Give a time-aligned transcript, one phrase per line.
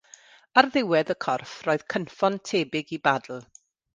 [0.61, 3.45] Ar ddiwedd y corff roedd cynffon tebyg i badl.